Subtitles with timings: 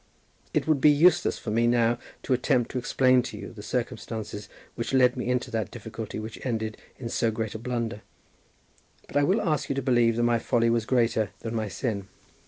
[0.51, 4.49] It would be useless for me now to attempt to explain to you the circumstances
[4.73, 8.01] which led me into that difficulty which ended in so great a blunder;
[9.05, 12.07] but I will ask you to believe that my folly was greater than my sin.